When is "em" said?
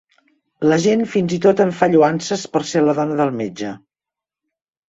1.67-1.73